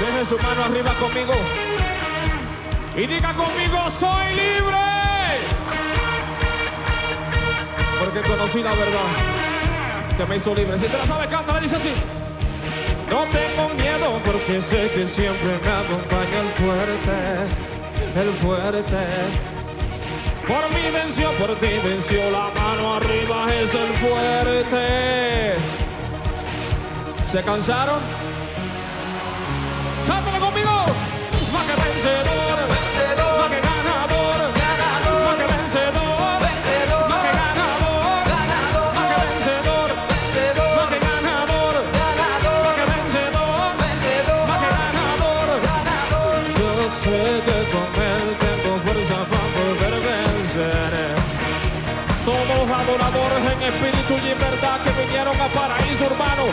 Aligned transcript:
Deje 0.00 0.24
su 0.24 0.38
mano 0.38 0.64
arriba 0.64 0.92
conmigo. 0.94 1.34
Y 2.96 3.06
diga 3.06 3.32
conmigo, 3.34 3.90
soy 3.90 4.28
libre. 4.34 4.78
Porque 7.98 8.20
conocí 8.22 8.62
la 8.62 8.74
verdad 8.74 9.34
que 10.16 10.26
me 10.26 10.36
hizo 10.36 10.54
libre. 10.54 10.78
Si 10.78 10.86
te 10.86 10.96
la 10.98 11.04
sabes, 11.04 11.28
canta, 11.28 11.54
le 11.54 11.60
dice 11.60 11.76
así. 11.76 11.92
No 13.10 13.24
tengo 13.24 13.68
miedo 13.74 14.20
porque 14.24 14.60
sé 14.60 14.90
que 14.94 15.06
siempre 15.06 15.58
me 15.62 15.72
acompaña 15.72 16.40
el 16.40 16.48
fuerte, 16.58 17.18
el 18.20 18.32
fuerte. 18.42 19.06
Por 20.46 20.70
mí 20.74 20.90
venció, 20.92 21.30
por 21.32 21.54
ti 21.56 21.68
venció, 21.84 22.30
la 22.30 22.50
mano 22.54 22.94
arriba 22.94 23.46
es 23.54 23.74
el 23.74 23.88
fuerte. 23.94 25.54
¿Se 27.24 27.42
cansaron? 27.42 28.00
Sé 46.94 47.10
que 47.10 47.58
con 47.74 47.90
él 47.98 48.26
tengo 48.38 48.78
fuerza 48.86 49.18
para 49.26 49.48
poder 49.58 49.94
vencer. 49.98 50.92
Todos 52.24 52.54
los 52.54 52.70
adoradores 52.70 53.42
en 53.50 53.60
espíritu 53.66 54.12
y 54.24 54.30
en 54.30 54.38
verdad 54.38 54.78
que 54.84 54.92
vinieron 55.02 55.34
a 55.34 55.48
paraíso 55.50 56.06
urbano. 56.06 56.46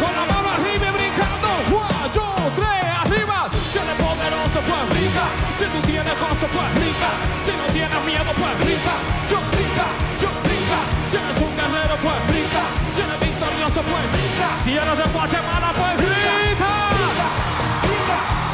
Con 0.00 0.12
la 0.16 0.24
mano 0.32 0.48
arriba 0.56 0.86
y 0.88 0.92
brincando. 0.96 1.48
One, 1.76 2.08
two, 2.16 2.40
tres, 2.56 2.88
arriba. 3.04 3.38
Si 3.52 3.76
eres 3.76 3.96
poderoso, 4.00 4.58
pues 4.64 4.84
brinca. 4.92 5.24
Si 5.58 5.64
tú 5.68 5.78
tienes 5.84 6.16
gozo, 6.16 6.46
pues 6.48 6.70
brinca. 6.80 7.10
Si 7.44 7.52
no 7.52 7.66
tienes 7.76 8.00
miedo, 8.08 8.30
pues 8.40 8.54
brinca. 8.64 8.94
Yo 9.28 9.38
brinca, 9.52 9.86
yo 10.22 10.30
brinca. 10.40 10.80
Si 11.04 11.14
eres 11.20 11.36
un 11.36 11.52
guerrero, 11.60 11.94
pues 12.00 12.20
brinca. 12.32 12.62
Si 12.88 13.00
eres 13.04 13.18
victorioso, 13.20 13.80
pues 13.84 14.04
brinca. 14.16 14.48
Si 14.56 14.70
eres 14.72 14.96
de 14.96 15.06
Guatemala. 15.12 15.69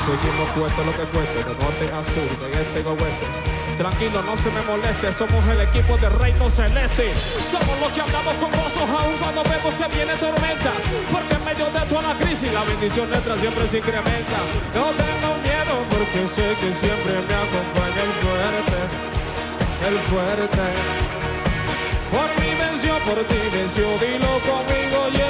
Seguimos 0.06 0.48
cueste 0.54 0.84
lo 0.86 0.92
que 0.94 1.02
cueste, 1.10 1.42
de 1.42 1.54
norte 1.58 1.90
a 1.90 1.98
sur, 1.98 2.30
de 2.38 2.62
este 2.62 2.78
a. 2.78 3.26
Tranquilo, 3.76 4.22
no 4.22 4.36
se 4.36 4.50
me 4.54 4.62
moleste, 4.62 5.10
somos 5.10 5.42
el 5.48 5.60
equipo 5.62 5.98
del 5.98 6.12
reino 6.14 6.48
celeste. 6.48 7.10
Somos 7.50 7.74
los 7.80 7.90
que 7.90 8.02
hablamos 8.02 8.34
con 8.38 8.52
gozo 8.54 8.86
aún 8.86 9.18
cuando 9.18 9.42
vemos 9.42 9.74
que 9.74 9.88
viene 9.90 10.14
tormenta. 10.14 10.70
Porque 11.10 11.34
en 11.34 11.44
medio 11.44 11.66
de 11.74 11.82
toda 11.90 12.02
la 12.02 12.14
crisis 12.22 12.52
la 12.54 12.62
bendición 12.62 13.10
nuestra 13.10 13.36
siempre 13.36 13.66
se 13.66 13.78
incrementa. 13.78 14.38
No 14.78 14.94
tengo 14.94 15.30
miedo 15.42 15.74
porque 15.90 16.22
sé 16.30 16.54
que 16.54 16.70
siempre 16.70 17.14
me 17.26 17.34
acompaña 17.42 18.00
el 18.06 18.12
fuerte, 18.22 18.78
el 19.90 19.96
fuerte. 20.06 20.66
Por 22.14 22.30
mí 22.38 22.50
venció, 22.62 22.94
por 23.02 23.18
ti 23.26 23.42
venció, 23.50 23.90
dilo 23.98 24.38
conmigo 24.46 24.98
y 25.10 25.25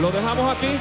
Lo 0.00 0.10
dejamos 0.12 0.56
aquí. 0.56 0.72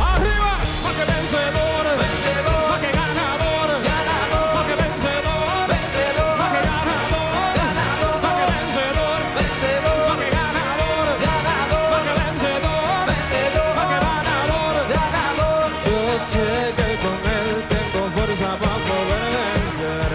Arriba, 0.00 0.52
más 0.82 0.92
que 0.96 1.04
vencedor, 1.04 1.84
Vencedor. 2.00 2.70
más 2.70 2.80
que 2.80 2.90
ganador, 3.00 3.68
Ganador. 3.84 4.48
más 4.56 4.64
que 4.68 4.76
vencedor, 4.80 5.62
Vencedor. 5.68 6.32
más 6.40 6.50
que 6.54 6.60
ganador, 6.70 7.52
Ganador. 7.60 8.16
más 8.24 8.34
que 8.40 8.46
vencedor, 8.56 9.20
Vencedor. 9.36 10.00
más 10.08 10.16
que 10.22 10.28
ganador, 10.32 11.06
Ganador. 11.20 11.86
más 11.92 12.02
que 12.08 12.12
vencedor, 12.24 13.00
Vencedor. 13.10 13.70
más 13.76 13.86
que 13.92 13.98
ganador. 14.08 14.74
Ganador. 14.96 15.68
Yo 15.84 16.00
sé 16.32 16.48
que 16.78 16.88
con 17.04 17.18
él 17.36 17.48
tengo 17.74 18.00
fuerza 18.16 18.48
para 18.62 18.78
poder 18.88 19.28
vencer. 19.36 20.10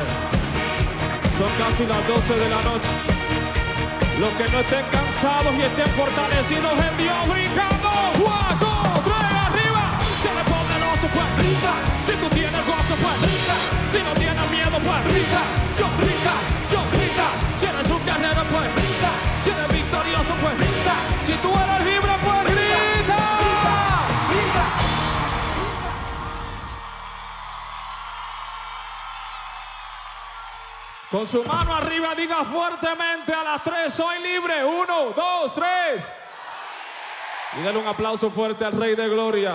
Son 1.38 1.52
casi 1.62 1.84
las 1.86 2.02
12 2.10 2.34
de 2.34 2.48
la 2.50 2.62
noche. 2.66 2.92
Los 4.20 4.32
que 4.40 4.46
no 4.50 4.58
estén 4.66 4.86
cansados 5.16 5.56
y 5.56 5.62
estén 5.62 5.88
fortalecidos 5.88 6.74
en 6.74 6.98
Dios 6.98 7.28
brincando. 7.28 7.90
Cuatro, 8.20 8.70
tres, 9.04 9.34
arriba. 9.48 10.00
Si 10.22 10.28
eres 10.28 10.44
poderoso, 10.44 11.08
pues 11.14 11.38
brinca. 11.38 11.74
Si 11.90 11.95
Con 31.12 31.28
su 31.28 31.44
mano 31.44 31.74
arriba 31.74 32.16
diga 32.16 32.44
fuertemente 32.44 33.34
a 33.34 33.44
las 33.44 33.64
tres, 33.64 33.94
soy 33.94 34.22
libre. 34.22 34.66
Uno, 34.66 35.12
dos, 35.16 35.54
tres. 35.54 36.12
Y 37.60 37.64
dale 37.64 37.78
un 37.78 37.88
aplauso 37.88 38.30
fuerte 38.30 38.66
al 38.66 38.74
Rey 38.74 38.96
de 38.96 39.08
Gloria. 39.08 39.54